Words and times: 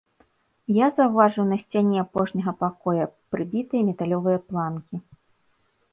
Я 0.75 0.87
заўважыў 0.95 1.45
на 1.49 1.57
сцяне 1.65 1.97
апошняга 2.05 2.51
пакоя 2.63 3.05
прыбітыя 3.35 3.81
металёвыя 3.91 4.39
планкі. 4.51 4.95